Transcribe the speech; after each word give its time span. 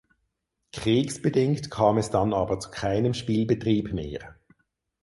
Kriegsbedingt 0.71 1.69
kam 1.69 1.99
es 1.99 2.09
dann 2.09 2.33
aber 2.33 2.59
zu 2.59 2.71
keinem 2.71 3.13
Spielbetrieb 3.13 3.93
mehr. 3.93 4.35